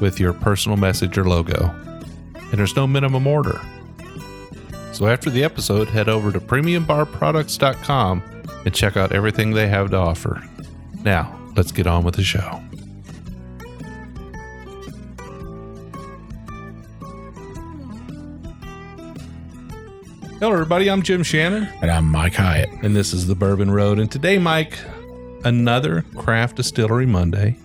[0.00, 1.70] with your personal message or logo.
[2.34, 3.60] And there's no minimum order.
[4.92, 8.22] So after the episode, head over to premiumbarproducts.com
[8.64, 10.42] and check out everything they have to offer.
[11.02, 12.60] Now, let's get on with the show.
[20.38, 20.90] Hello, everybody.
[20.90, 22.68] I'm Jim Shannon, And I'm Mike Hyatt.
[22.82, 24.00] and this is the Bourbon Road.
[24.00, 24.76] And today, Mike,
[25.44, 27.56] another craft distillery Monday,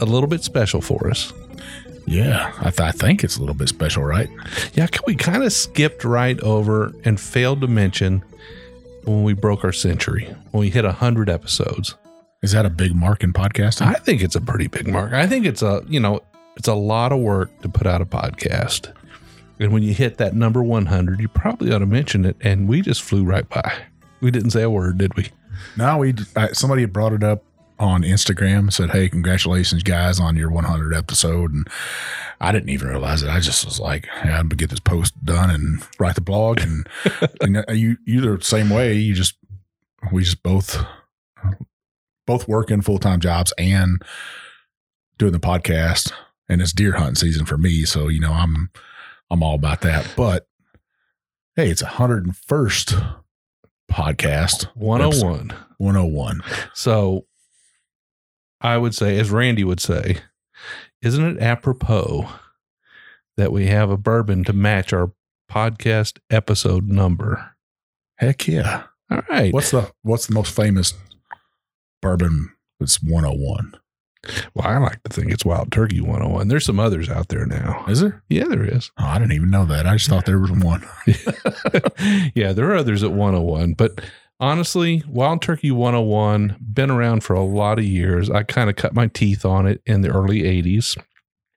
[0.00, 1.32] a little bit special for us.
[2.08, 4.30] Yeah, I, th- I think it's a little bit special, right?
[4.72, 8.24] Yeah, we kind of skipped right over and failed to mention
[9.04, 11.96] when we broke our century, when we hit 100 episodes.
[12.40, 13.86] Is that a big mark in podcasting?
[13.88, 15.12] I think it's a pretty big mark.
[15.12, 16.20] I think it's a, you know,
[16.56, 18.90] it's a lot of work to put out a podcast.
[19.60, 22.36] And when you hit that number 100, you probably ought to mention it.
[22.40, 23.82] And we just flew right by.
[24.20, 25.28] We didn't say a word, did we?
[25.76, 27.42] no, we I, somebody had brought it up
[27.78, 28.72] on Instagram.
[28.72, 31.68] Said, "Hey, congratulations, guys, on your 100 episode." And
[32.40, 33.30] I didn't even realize it.
[33.30, 36.88] I just was like, "I'm gonna get this post done and write the blog." And,
[37.40, 38.94] and uh, you you're the same way.
[38.94, 39.34] You just
[40.12, 40.84] we just both
[42.26, 44.02] both work in full time jobs and
[45.16, 46.12] doing the podcast.
[46.50, 48.70] And it's deer hunting season for me, so you know I'm
[49.30, 50.10] I'm all about that.
[50.16, 50.48] But
[51.56, 52.94] hey, it's a hundred and first
[53.90, 55.52] podcast 101.
[55.78, 56.40] 101.
[56.74, 57.26] So
[58.60, 60.18] I would say, as Randy would say,
[61.02, 62.28] isn't it apropos
[63.36, 65.12] that we have a bourbon to match our
[65.50, 67.54] podcast episode number?
[68.16, 68.84] Heck yeah.
[69.10, 69.52] All right.
[69.52, 70.92] What's the what's the most famous
[72.02, 73.74] bourbon that's 101?
[74.52, 76.48] Well, I like to think it's Wild Turkey 101.
[76.48, 77.84] There's some others out there now.
[77.88, 78.22] Is there?
[78.28, 78.90] Yeah, there is.
[78.98, 79.86] Oh, I didn't even know that.
[79.86, 80.84] I just thought there was one.
[82.34, 84.00] yeah, there are others at 101, but
[84.40, 88.30] honestly, Wild Turkey 101 been around for a lot of years.
[88.30, 90.98] I kind of cut my teeth on it in the early 80s.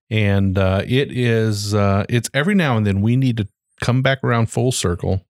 [0.10, 3.48] And uh, it is uh, it's every now and then we need to
[3.80, 5.26] come back around full circle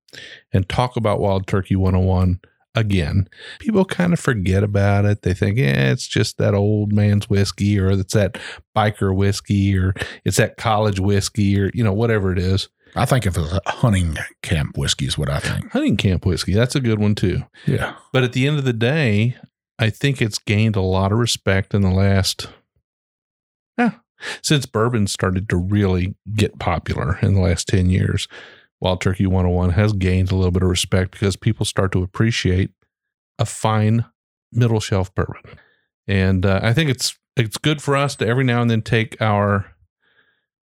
[0.52, 2.40] and talk about Wild Turkey 101
[2.74, 3.28] again.
[3.60, 5.22] People kind of forget about it.
[5.22, 8.38] They think, yeah, it's just that old man's whiskey or it's that
[8.76, 9.94] biker whiskey or
[10.26, 12.70] it's that college whiskey or, you know, whatever it is.
[12.96, 15.72] I think if it's a hunting camp whiskey is what I think.
[15.72, 17.44] Hunting camp whiskey, that's a good one too.
[17.66, 17.96] Yeah.
[18.12, 19.38] But at the end of the day,
[19.80, 22.50] I think it's gained a lot of respect in the last,
[23.78, 23.92] yeah,
[24.42, 28.28] since bourbon started to really get popular in the last 10 years.
[28.80, 32.72] Wild Turkey 101 has gained a little bit of respect because people start to appreciate
[33.40, 34.06] a fine
[34.52, 35.42] middle shelf bourbon.
[36.08, 39.20] And uh, I think it's it's good for us to every now and then take
[39.22, 39.71] our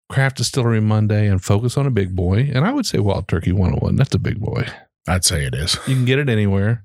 [0.09, 2.49] craft distillery Monday and focus on a big boy.
[2.53, 4.67] And I would say Wild Turkey 101, that's a big boy.
[5.07, 5.77] I'd say it is.
[5.87, 6.83] You can get it anywhere.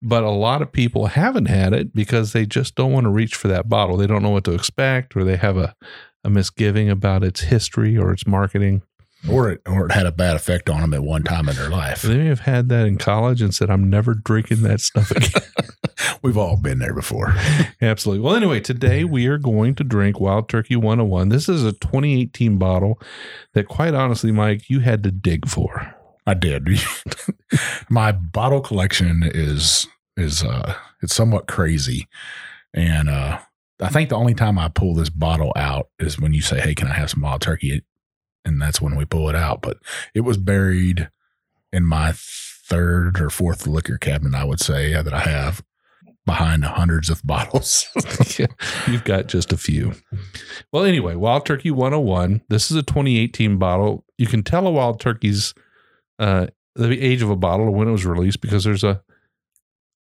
[0.00, 3.34] But a lot of people haven't had it because they just don't want to reach
[3.34, 3.96] for that bottle.
[3.96, 5.74] They don't know what to expect or they have a,
[6.22, 8.82] a misgiving about its history or its marketing.
[9.28, 11.70] Or it or it had a bad effect on them at one time in their
[11.70, 12.02] life.
[12.02, 15.42] They may have had that in college and said, I'm never drinking that stuff again.
[16.22, 17.34] We've all been there before.
[17.80, 18.24] Absolutely.
[18.24, 21.28] Well, anyway, today we are going to drink Wild Turkey 101.
[21.28, 23.00] This is a 2018 bottle
[23.54, 25.94] that, quite honestly, Mike, you had to dig for.
[26.26, 26.68] I did.
[27.88, 29.86] My bottle collection is
[30.16, 32.06] is uh it's somewhat crazy.
[32.74, 33.38] And uh
[33.80, 36.74] I think the only time I pull this bottle out is when you say, Hey,
[36.74, 37.82] can I have some wild turkey?
[38.48, 39.62] And that's when we pull it out.
[39.62, 39.78] But
[40.14, 41.10] it was buried
[41.72, 45.62] in my third or fourth liquor cabinet, I would say, that I have
[46.26, 47.86] behind hundreds of bottles.
[48.86, 49.94] You've got just a few.
[50.72, 52.42] Well, anyway, Wild Turkey 101.
[52.48, 54.04] This is a 2018 bottle.
[54.16, 55.54] You can tell a Wild Turkey's
[56.18, 59.02] uh, the age of a bottle when it was released because there's a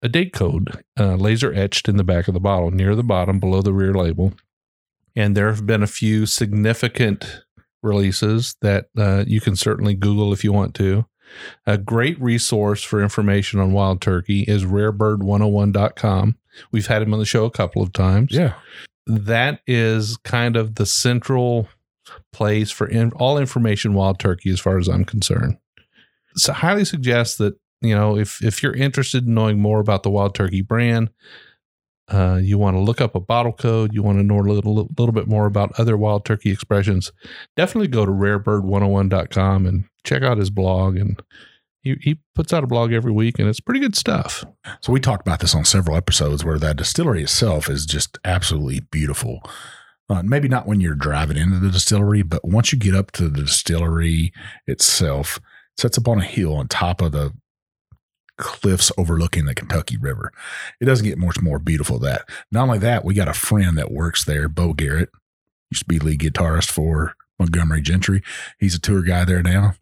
[0.03, 3.41] a date code uh, laser etched in the back of the bottle near the bottom
[3.41, 4.35] below the rear label.
[5.17, 7.45] And there have been a few significant
[7.85, 11.07] releases that uh, you can certainly Google if you want to.
[11.67, 16.37] A great resource for information on wild turkey is rarebird101.com.
[16.71, 18.33] We've had him on the show a couple of times.
[18.33, 18.55] yeah.
[19.07, 21.69] That is kind of the central
[22.33, 25.59] place for in, all information wild turkey as far as I'm concerned.
[26.37, 30.05] So I highly suggest that, you know, if if you're interested in knowing more about
[30.05, 31.11] the wild turkey brand,
[32.09, 34.89] uh, you want to look up a bottle code, you want to know a little,
[34.99, 37.13] little bit more about other wild turkey expressions,
[37.57, 40.97] definitely go to rarebird101.com and check out his blog.
[40.97, 41.21] And
[41.81, 44.45] he, he puts out a blog every week, and it's pretty good stuff.
[44.81, 48.81] So we talked about this on several episodes where that distillery itself is just absolutely
[48.91, 49.41] beautiful.
[50.11, 53.29] Uh, maybe not when you're driving into the distillery, but once you get up to
[53.29, 54.33] the distillery
[54.67, 57.33] itself, it sets up on a hill on top of the
[58.37, 60.33] cliffs overlooking the Kentucky River.
[60.81, 62.29] It doesn't get much more beautiful than that.
[62.51, 65.11] Not only that, we got a friend that works there, Bo Garrett,
[65.71, 68.23] used to be lead guitarist for Montgomery Gentry.
[68.59, 69.75] He's a tour guy there now.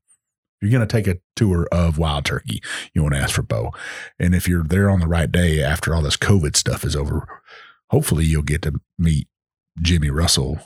[0.61, 2.63] You're going to take a tour of Wild Turkey.
[2.95, 3.73] You want to ask for Bo.
[4.19, 7.27] And if you're there on the right day after all this COVID stuff is over,
[7.91, 9.27] hopefully you'll get to meet
[9.81, 10.61] Jimmy Russell,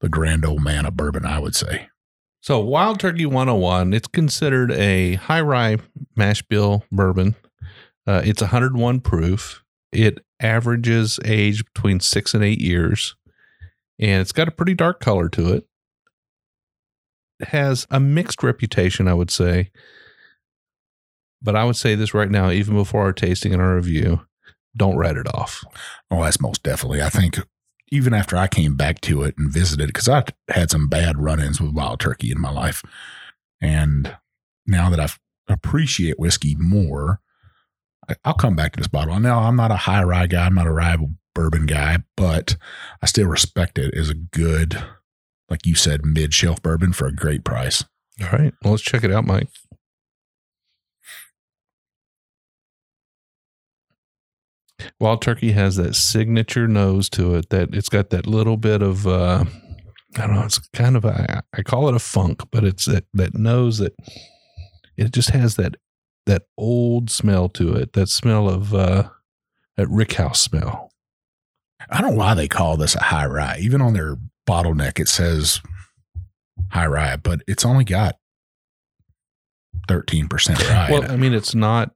[0.00, 1.88] the grand old man of bourbon, I would say.
[2.40, 5.78] So, Wild Turkey 101, it's considered a high rye
[6.16, 7.34] mash bill bourbon.
[8.06, 9.64] Uh, it's 101 proof.
[9.92, 13.16] It averages age between six and eight years,
[13.98, 15.66] and it's got a pretty dark color to it.
[17.40, 19.70] It has a mixed reputation, I would say.
[21.42, 24.26] But I would say this right now, even before our tasting and our review,
[24.76, 25.64] don't write it off.
[26.10, 27.02] Oh, that's most definitely.
[27.02, 27.38] I think
[27.90, 31.40] even after I came back to it and visited, because I had some bad run
[31.40, 32.82] ins with wild turkey in my life.
[33.60, 34.16] And
[34.66, 35.08] now that I
[35.48, 37.20] appreciate whiskey more,
[38.24, 39.18] I'll come back to this bottle.
[39.20, 40.96] Now, I'm not a high rye guy, I'm not a rye
[41.34, 42.56] bourbon guy, but
[43.02, 44.82] I still respect it as a good,
[45.48, 47.84] like you said, mid shelf bourbon for a great price.
[48.20, 48.52] All right.
[48.62, 49.48] Well, let's check it out, Mike.
[55.00, 59.06] Wild Turkey has that signature nose to it that it's got that little bit of
[59.06, 59.44] uh
[60.16, 63.04] I don't know, it's kind of a I call it a funk, but it's that
[63.14, 63.94] that nose that
[64.96, 65.76] it just has that
[66.26, 69.08] that old smell to it, that smell of uh
[69.76, 70.92] that rick house smell.
[71.90, 73.58] I don't know why they call this a high rye.
[73.60, 74.16] Even on their
[74.46, 75.60] bottleneck it says
[76.70, 78.16] high rye, but it's only got
[79.88, 80.88] 13% rye.
[80.90, 81.92] Well, I mean it's not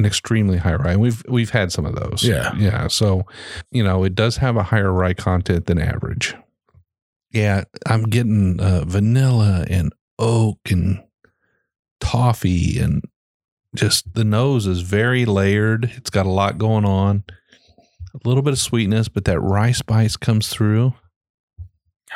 [0.00, 0.96] an extremely high rye.
[0.96, 2.24] We've we've had some of those.
[2.24, 2.54] Yeah.
[2.56, 2.88] Yeah.
[2.88, 3.24] So,
[3.70, 6.34] you know, it does have a higher rye content than average.
[7.32, 11.00] Yeah, I'm getting uh, vanilla and oak and
[12.00, 13.04] toffee and
[13.76, 15.92] just the nose is very layered.
[15.96, 17.22] It's got a lot going on.
[18.12, 20.94] A little bit of sweetness, but that rye spice comes through.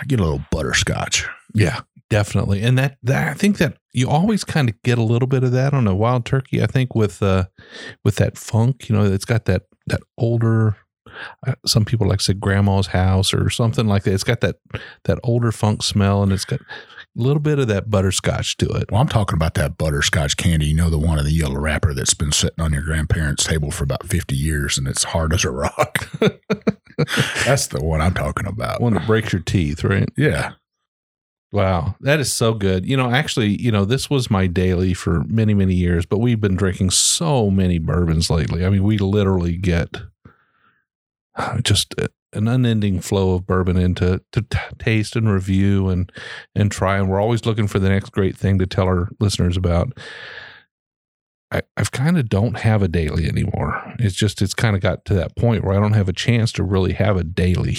[0.01, 1.29] I get a little butterscotch.
[1.55, 2.63] Yeah, definitely.
[2.63, 5.53] And that, that I think that you always kind of get a little bit of
[5.53, 6.63] that on a wild turkey.
[6.63, 7.45] I think with uh
[8.05, 10.77] with that funk, you know, it's got that that older.
[11.47, 14.15] Uh, some people like to say grandma's house or something like that.
[14.15, 14.57] It's got that
[15.05, 16.61] that older funk smell, and it's got
[17.17, 18.91] a little bit of that butterscotch to it.
[18.91, 20.67] Well, I'm talking about that butterscotch candy.
[20.67, 23.71] You know, the one in the yellow wrapper that's been sitting on your grandparents' table
[23.71, 26.11] for about 50 years and it's hard as a rock.
[27.45, 28.81] that's the one I'm talking about.
[28.81, 30.09] One that breaks your teeth, right?
[30.17, 30.53] Yeah.
[31.55, 32.85] Wow, that is so good.
[32.85, 36.41] You know, actually, you know, this was my daily for many, many years, but we've
[36.41, 38.67] been drinking so many bourbons lately.
[38.67, 39.99] I mean, we literally get
[41.37, 46.11] uh, just uh, an unending flow of bourbon into to t- taste and review and
[46.55, 49.57] and try and we're always looking for the next great thing to tell our listeners
[49.57, 49.93] about
[51.51, 53.95] I, I've kind of don't have a daily anymore.
[53.99, 56.53] It's just it's kind of got to that point where I don't have a chance
[56.53, 57.79] to really have a daily.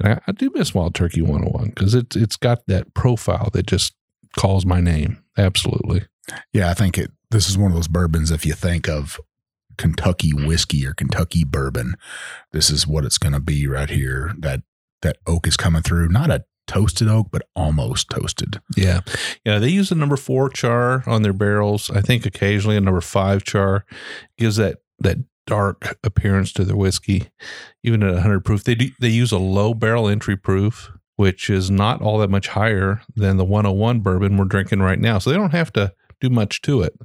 [0.00, 3.66] And I, I do miss Wild Turkey 101 because it's it's got that profile that
[3.66, 3.94] just
[4.36, 5.22] calls my name.
[5.38, 6.06] Absolutely.
[6.52, 7.10] Yeah, I think it.
[7.30, 8.30] This is one of those bourbons.
[8.30, 9.20] If you think of
[9.76, 11.94] Kentucky whiskey or Kentucky bourbon,
[12.52, 14.32] this is what it's going to be right here.
[14.38, 14.62] That
[15.02, 16.08] that oak is coming through.
[16.08, 18.60] Not a toasted oak, but almost toasted.
[18.76, 19.00] Yeah.
[19.44, 19.58] Yeah.
[19.58, 21.90] They use a number four char on their barrels.
[21.90, 23.84] I think occasionally a number five char
[24.38, 27.28] gives that that dark appearance to their whiskey,
[27.82, 28.64] even at 100 proof.
[28.64, 32.48] They do, they use a low barrel entry proof, which is not all that much
[32.48, 35.18] higher than the 101 bourbon we're drinking right now.
[35.18, 36.98] So they don't have to do much to it,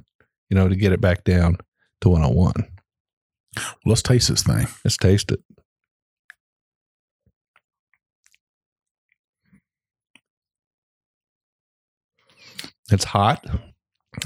[0.48, 1.58] you know, to get it back down
[2.00, 2.66] to 101.
[3.84, 4.66] Let's taste this thing.
[4.84, 5.40] Let's taste it.
[12.92, 13.44] It's hot.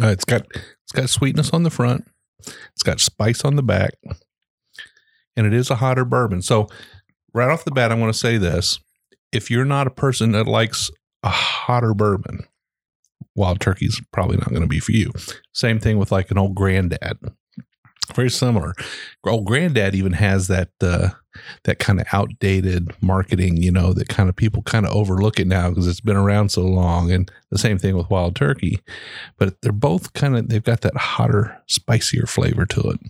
[0.01, 2.07] Uh, it's got it's got sweetness on the front.
[2.73, 3.95] It's got spice on the back,
[5.37, 6.43] and it is a hotter bourbon.
[6.43, 6.69] So,
[7.33, 8.79] right off the bat, I want to say this:
[9.33, 10.91] if you're not a person that likes
[11.23, 12.47] a hotter bourbon,
[13.35, 15.13] Wild Turkey's probably not going to be for you.
[15.53, 17.19] Same thing with like an old granddad.
[18.15, 18.75] Very similar.
[19.25, 21.11] Old granddad even has that uh,
[21.65, 25.47] that kind of outdated marketing, you know, that kind of people kind of overlook it
[25.47, 27.11] now because it's been around so long.
[27.11, 28.81] And the same thing with Wild Turkey,
[29.39, 33.01] but they're both kind of they've got that hotter, spicier flavor to it.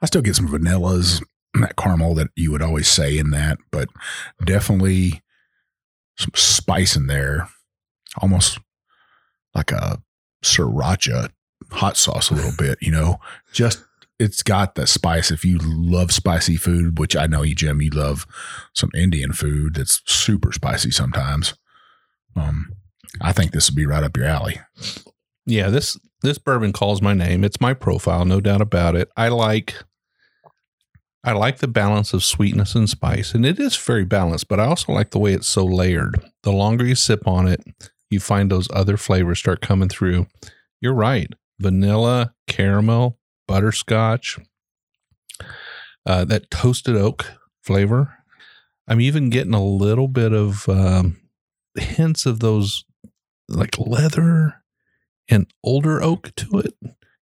[0.00, 1.22] I still get some vanillas
[1.54, 3.88] that caramel that you would always say in that, but
[4.44, 5.20] definitely
[6.16, 7.48] some spice in there,
[8.20, 8.58] almost
[9.54, 10.00] like a
[10.42, 11.30] sriracha
[11.70, 13.20] hot sauce a little bit, you know,
[13.52, 13.84] just
[14.20, 15.30] it's got the spice.
[15.30, 18.26] If you love spicy food, which I know you, Jim, you love
[18.74, 21.54] some Indian food that's super spicy sometimes.
[22.36, 22.74] Um,
[23.22, 24.60] I think this would be right up your alley.
[25.46, 27.44] Yeah, this this bourbon calls my name.
[27.44, 29.08] It's my profile, no doubt about it.
[29.16, 29.74] I like
[31.24, 34.66] I like the balance of sweetness and spice, and it is very balanced, but I
[34.66, 36.20] also like the way it's so layered.
[36.42, 37.62] The longer you sip on it,
[38.10, 40.26] you find those other flavors start coming through.
[40.78, 41.32] You're right.
[41.58, 43.18] Vanilla, caramel,
[43.50, 44.38] butterscotch,
[46.06, 47.26] uh, that toasted oak
[47.64, 48.16] flavor.
[48.86, 51.20] I'm even getting a little bit of um,
[51.74, 52.84] hints of those
[53.48, 54.62] like leather
[55.28, 56.74] and older oak to it.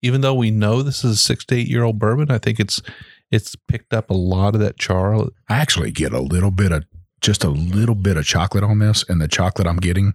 [0.01, 2.59] Even though we know this is a six to eight year old bourbon, I think
[2.59, 2.81] it's
[3.29, 5.15] it's picked up a lot of that char.
[5.15, 6.85] I actually get a little bit of
[7.21, 10.13] just a little bit of chocolate on this, and the chocolate I'm getting.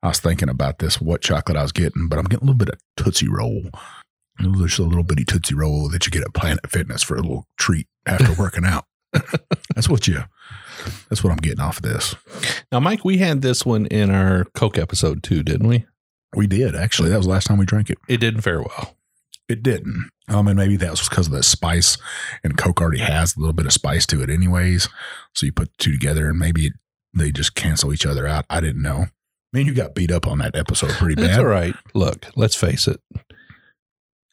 [0.00, 2.64] I was thinking about this, what chocolate I was getting, but I'm getting a little
[2.64, 3.64] bit of Tootsie Roll.
[4.40, 7.46] There's a little bitty Tootsie Roll that you get at Planet Fitness for a little
[7.56, 8.86] treat after working out.
[9.74, 10.22] that's what you.
[11.08, 12.14] That's what I'm getting off of this.
[12.72, 15.84] Now, Mike, we had this one in our Coke episode too, didn't we?
[16.34, 17.10] We did actually.
[17.10, 17.98] That was the last time we drank it.
[18.08, 18.96] It didn't fare well.
[19.48, 20.10] It didn't.
[20.28, 21.98] Um, and maybe that was because of the spice,
[22.44, 24.88] and Coke already has a little bit of spice to it, anyways.
[25.34, 26.74] So you put the two together, and maybe it,
[27.12, 28.44] they just cancel each other out.
[28.48, 29.06] I didn't know.
[29.06, 31.30] I mean, you got beat up on that episode pretty bad.
[31.30, 31.74] That's all right.
[31.94, 33.00] Look, let's face it.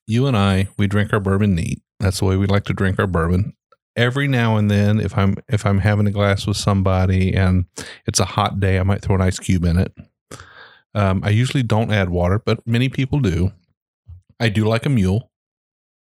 [0.08, 1.82] You and I, we drink our bourbon neat.
[2.00, 3.54] That's the way we like to drink our bourbon.
[3.98, 7.66] Every now and then, if I'm if I'm having a glass with somebody and
[8.06, 9.94] it's a hot day, I might throw an ice cube in it.
[10.94, 13.52] Um, I usually don't add water, but many people do.
[14.40, 15.32] I do like a mule.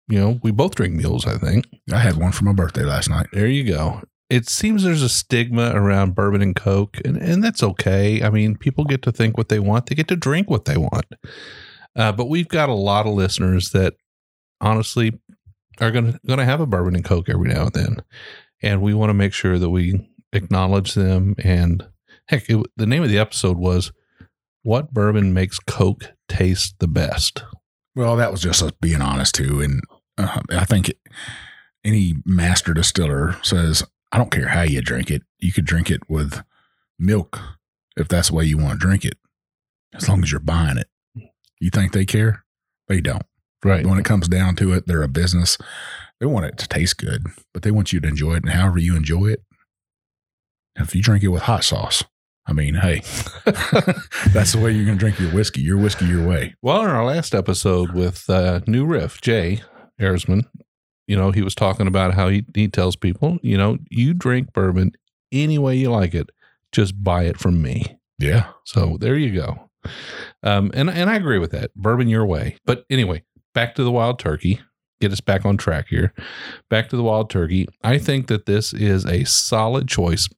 [0.08, 1.66] You know, we both drink mules, I think.
[1.92, 3.26] I had one for my birthday last night.
[3.32, 4.02] There you go.
[4.28, 8.22] It seems there's a stigma around bourbon and Coke, and, and that's okay.
[8.22, 10.76] I mean, people get to think what they want, they get to drink what they
[10.76, 11.06] want.
[11.96, 13.94] Uh, but we've got a lot of listeners that
[14.60, 15.20] honestly
[15.80, 17.96] are going to going to have a bourbon and Coke every now and then,
[18.62, 21.34] and we want to make sure that we acknowledge them.
[21.42, 21.86] And
[22.26, 23.92] heck, it, the name of the episode was
[24.62, 27.42] "What Bourbon Makes Coke Taste the Best."
[27.96, 29.82] Well, that was just us being honest too, and
[30.16, 30.98] uh, I think it,
[31.84, 33.82] any master distiller says,
[34.12, 35.22] "I don't care how you drink it.
[35.38, 36.42] You could drink it with
[36.98, 37.40] milk
[37.96, 39.18] if that's the way you want to drink it,
[39.94, 40.88] as long as you're buying it."
[41.60, 42.44] You think they care?
[42.88, 43.22] They don't.
[43.62, 43.86] Right.
[43.86, 45.58] When it comes down to it, they're a business.
[46.18, 48.42] They want it to taste good, but they want you to enjoy it.
[48.44, 49.42] And however you enjoy it,
[50.76, 52.04] if you drink it with hot sauce,
[52.46, 53.02] I mean, hey,
[54.32, 55.60] that's the way you're going to drink your whiskey.
[55.60, 56.54] Your whiskey, your way.
[56.62, 59.62] Well, in our last episode with uh, New Riff, Jay
[60.00, 60.46] Erisman,
[61.06, 64.52] you know, he was talking about how he, he tells people, you know, you drink
[64.52, 64.92] bourbon
[65.32, 66.30] any way you like it,
[66.72, 67.98] just buy it from me.
[68.18, 68.48] Yeah.
[68.64, 69.69] So there you go.
[70.42, 71.74] Um, and and I agree with that.
[71.74, 72.56] Bourbon your way.
[72.64, 74.60] But anyway, back to the wild turkey.
[75.00, 76.12] Get us back on track here.
[76.68, 77.66] Back to the wild turkey.
[77.82, 80.28] I think that this is a solid choice.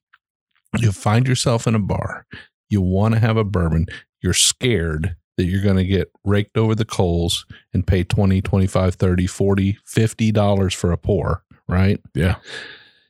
[0.79, 2.25] You find yourself in a bar.
[2.69, 3.87] You want to have a bourbon.
[4.21, 8.95] You're scared that you're going to get raked over the coals and pay 20, 25,
[8.95, 11.99] 30, 40, 50 dollars for a pour, right?
[12.13, 12.35] Yeah.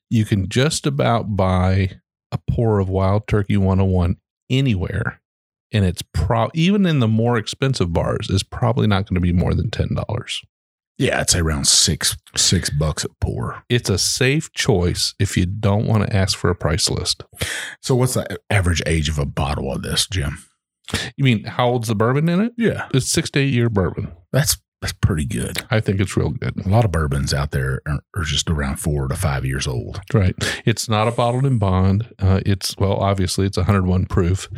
[0.10, 2.00] You can just about buy
[2.32, 4.18] a pour of Wild Turkey 101
[4.50, 5.22] anywhere
[5.74, 9.34] and it's pro even in the more expensive bars is probably not going to be
[9.34, 10.42] more than ten dollars.
[11.00, 13.64] Yeah, I'd say around six six bucks a pour.
[13.68, 17.24] It's a safe choice if you don't want to ask for a price list.
[17.82, 20.44] So, what's the average age of a bottle of this, Jim?
[21.18, 22.54] You mean how old's the bourbon in it?
[22.58, 24.12] Yeah, It's six to eight year bourbon.
[24.32, 25.66] that's that's pretty good.
[25.72, 26.66] I think it's real good.
[26.66, 30.02] A lot of bourbons out there are, are just around four to five years old.
[30.14, 30.36] Right.
[30.66, 32.14] It's not a bottled in bond.
[32.20, 34.50] Uh, it's well, obviously, it's 101 proof,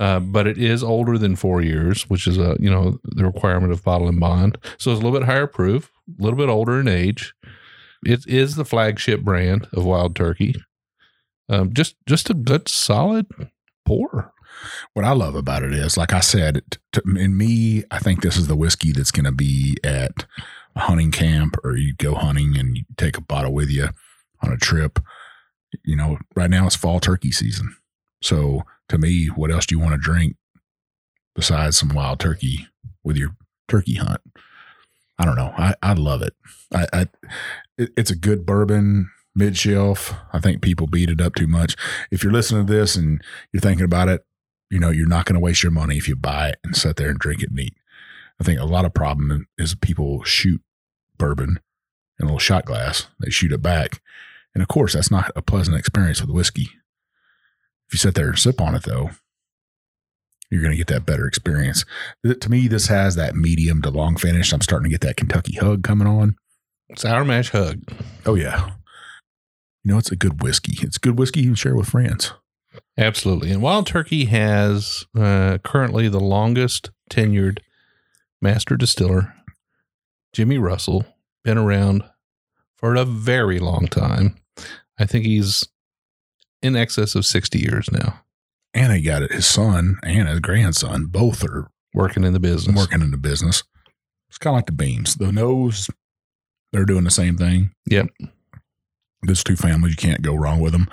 [0.00, 3.72] uh, but it is older than four years, which is a you know the requirement
[3.72, 4.58] of bottled in bond.
[4.76, 7.32] So it's a little bit higher proof, a little bit older in age.
[8.04, 10.56] It is the flagship brand of Wild Turkey.
[11.48, 13.26] Um, just just a good solid
[13.86, 14.32] pour.
[14.94, 18.22] What I love about it is, like I said, t- t- in me, I think
[18.22, 20.26] this is the whiskey that's going to be at
[20.76, 23.88] a hunting camp, or you go hunting and you take a bottle with you
[24.42, 24.98] on a trip.
[25.84, 27.76] You know, right now it's fall turkey season.
[28.22, 30.36] So to me, what else do you want to drink
[31.34, 32.66] besides some wild turkey
[33.04, 33.36] with your
[33.68, 34.20] turkey hunt?
[35.18, 35.52] I don't know.
[35.56, 36.34] I, I love it.
[36.74, 37.00] I, I
[37.78, 40.14] it, it's a good bourbon mid shelf.
[40.32, 41.76] I think people beat it up too much.
[42.10, 44.24] If you're listening to this and you're thinking about it,
[44.70, 46.96] you know, you're not going to waste your money if you buy it and sit
[46.96, 47.74] there and drink it neat.
[48.40, 50.62] I think a lot of problem is people shoot
[51.18, 51.60] bourbon
[52.18, 53.08] in a little shot glass.
[53.20, 54.00] They shoot it back
[54.54, 56.70] And of course, that's not a pleasant experience with whiskey.
[57.88, 59.10] If you sit there and sip on it, though,
[60.50, 61.84] you're going to get that better experience.
[62.24, 64.52] To me, this has that medium to long finish.
[64.52, 66.36] I'm starting to get that Kentucky hug coming on.
[66.96, 67.82] Sour mash hug.
[68.26, 68.70] Oh, yeah.
[69.84, 70.74] You know, it's a good whiskey.
[70.84, 72.32] It's good whiskey you can share with friends.
[72.98, 73.50] Absolutely.
[73.50, 77.58] And Wild Turkey has uh, currently the longest tenured
[78.42, 79.34] master distiller,
[80.32, 81.04] Jimmy Russell,
[81.44, 82.04] been around
[82.76, 84.36] for a very long time.
[84.98, 85.66] I think he's
[86.62, 88.20] in excess of 60 years now
[88.74, 89.32] And he got it.
[89.32, 92.76] His son and his grandson both are working in the business.
[92.76, 93.62] working in the business.
[94.28, 95.16] It's kind of like the beams.
[95.16, 95.90] The Noes,
[96.72, 97.72] they're doing the same thing.
[97.86, 98.08] Yep.
[99.26, 100.88] Those two families, you can't go wrong with them.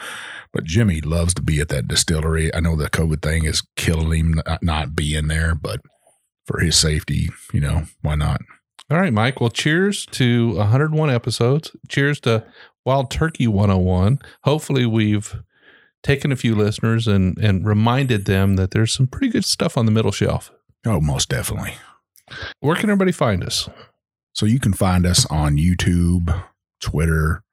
[0.58, 2.52] But Jimmy loves to be at that distillery.
[2.52, 5.82] I know the COVID thing is killing him not, uh, not being there, but
[6.48, 8.42] for his safety, you know, why not?
[8.90, 9.40] All right, Mike.
[9.40, 11.76] Well, cheers to 101 episodes.
[11.88, 12.44] Cheers to
[12.88, 14.18] Wild Turkey 101.
[14.46, 15.36] Hopefully, we've
[16.02, 19.86] taken a few listeners and, and reminded them that there's some pretty good stuff on
[19.86, 20.52] the middle shelf.
[20.88, 21.76] Oh, most definitely.
[22.62, 23.70] Where can everybody find us?
[24.34, 26.46] So you can find us on YouTube,
[26.82, 27.44] Twitter,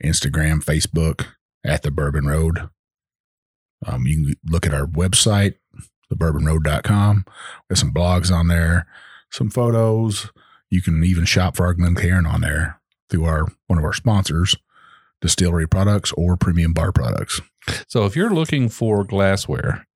[0.00, 1.26] Instagram, Facebook
[1.64, 2.68] at the Bourbon Road.
[3.86, 5.54] Um, you can look at our website,
[6.12, 7.24] thebourbonroad.com.
[7.68, 8.86] There's some blogs on there,
[9.30, 10.30] some photos.
[10.70, 12.80] You can even shop for our Glencairn on there
[13.10, 14.56] through our one of our sponsors,
[15.20, 17.40] Distillery Products or Premium Bar Products.
[17.88, 19.86] So, if you're looking for glassware,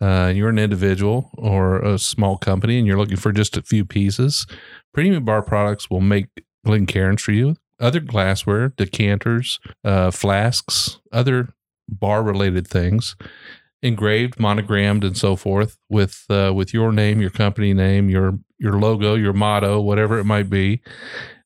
[0.00, 3.84] uh, you're an individual or a small company and you're looking for just a few
[3.84, 4.46] pieces,
[4.92, 6.26] Premium Bar Products will make
[6.66, 7.56] Glencairns for you.
[7.82, 11.52] Other glassware, decanters, uh, flasks, other
[11.88, 13.16] bar related things,
[13.82, 18.78] engraved, monogrammed, and so forth with uh, with your name, your company name, your your
[18.78, 20.80] logo, your motto, whatever it might be.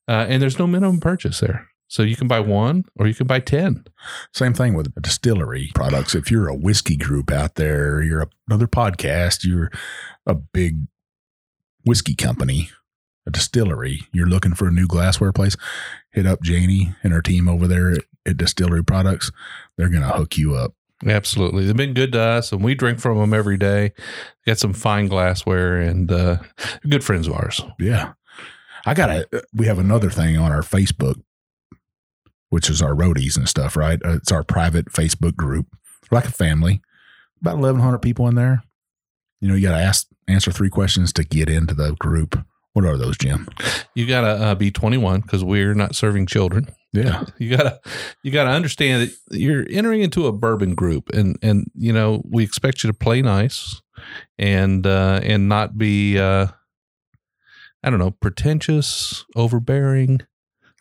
[0.07, 1.67] Uh, and there's no minimum purchase there.
[1.89, 3.85] So you can buy one or you can buy 10.
[4.33, 6.15] Same thing with distillery products.
[6.15, 9.71] If you're a whiskey group out there, you're a, another podcast, you're
[10.25, 10.87] a big
[11.85, 12.69] whiskey company,
[13.25, 15.55] a distillery, you're looking for a new glassware place,
[16.17, 19.31] hit up Janie and her team over there at, at Distillery Products.
[19.77, 20.73] They're going to hook you up.
[21.05, 21.63] Absolutely.
[21.63, 23.93] They've been good to us and we drink from them every day.
[24.47, 26.37] Got some fine glassware and uh,
[26.89, 27.61] good friends of ours.
[27.79, 28.13] Yeah.
[28.87, 31.21] I got to, we have another thing on our Facebook,
[32.49, 34.03] which is our roadies and stuff, right?
[34.03, 35.67] Uh, it's our private Facebook group,
[36.09, 36.81] We're like a family,
[37.41, 38.63] about 1,100 people in there.
[39.39, 42.43] You know, you got to ask, answer three questions to get into the group.
[42.77, 43.47] What are those, Jim?
[43.95, 46.67] You got to uh, be 21 because we're not serving children.
[46.93, 47.23] Yeah.
[47.39, 47.79] You gotta
[48.21, 52.43] you gotta understand that you're entering into a bourbon group, and and you know we
[52.43, 53.81] expect you to play nice,
[54.37, 56.47] and uh, and not be uh,
[57.83, 60.21] I don't know pretentious, overbearing,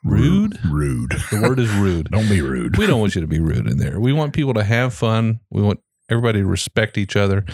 [0.05, 0.59] rude.
[0.67, 1.13] Rude.
[1.31, 2.11] The word is rude.
[2.11, 2.77] Don't be rude.
[2.77, 3.99] we don't want you to be rude in there.
[4.01, 5.41] We want people to have fun.
[5.51, 5.81] We want
[6.11, 7.47] everybody to respect each other.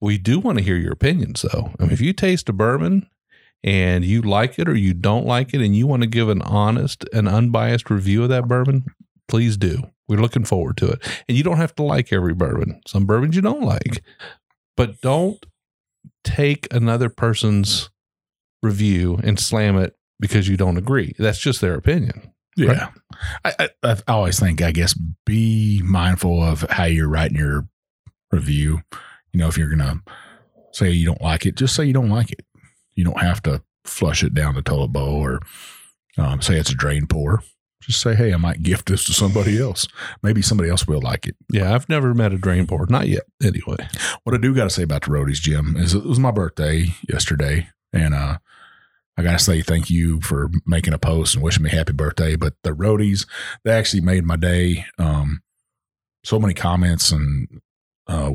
[0.00, 1.72] We do want to hear your opinions, though.
[1.80, 3.08] I mean, if you taste a bourbon
[3.62, 6.42] and you like it or you don't like it, and you want to give an
[6.42, 8.84] honest and unbiased review of that bourbon,
[9.28, 9.82] please do.
[10.08, 11.22] We're looking forward to it.
[11.28, 12.80] And you don't have to like every bourbon.
[12.86, 14.02] Some bourbons you don't like,
[14.76, 15.44] but don't
[16.24, 17.90] take another person's
[18.62, 21.14] review and slam it because you don't agree.
[21.18, 22.32] That's just their opinion.
[22.56, 22.88] Yeah.
[23.44, 24.94] I, I, I always think, I guess,
[25.24, 27.68] be mindful of how you're writing your
[28.32, 28.80] review.
[29.32, 30.00] You know, if you're going to
[30.72, 32.44] say you don't like it, just say you don't like it.
[33.00, 35.40] You don't have to flush it down the toilet bowl or
[36.18, 37.42] um, say it's a drain pour.
[37.80, 39.88] Just say, hey, I might gift this to somebody else.
[40.22, 41.34] Maybe somebody else will like it.
[41.50, 42.84] Yeah, I've never met a drain pour.
[42.90, 43.88] Not yet, anyway.
[44.24, 46.88] What I do got to say about the roadies, Jim, is it was my birthday
[47.08, 48.36] yesterday, and uh,
[49.16, 52.36] I got to say thank you for making a post and wishing me happy birthday.
[52.36, 53.26] But the roadies,
[53.64, 54.84] they actually made my day.
[54.98, 55.40] Um,
[56.22, 57.62] so many comments and
[58.06, 58.32] uh,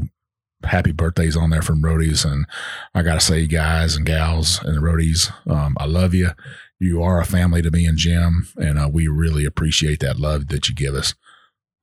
[0.65, 2.45] happy birthdays on there from roadies, and
[2.93, 6.32] I got to say, guys and gals and the roadies, um, I love you.
[6.80, 10.47] You are a family to me and Jim, and uh, we really appreciate that love
[10.47, 11.13] that you give us.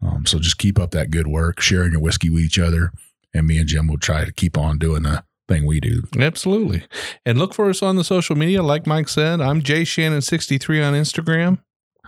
[0.02, 2.92] Um, so just keep up that good work, sharing your whiskey with each other
[3.34, 6.02] and me and Jim will try to keep on doing the thing we do.
[6.18, 6.84] Absolutely.
[7.24, 8.62] And look for us on the social media.
[8.62, 11.58] Like Mike said, I'm Jay Shannon63 on Instagram,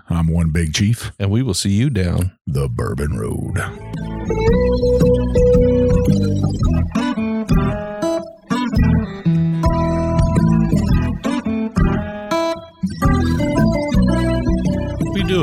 [0.08, 2.36] I'm one big chief, and we will see you down.
[2.46, 3.58] the Bourbon Road.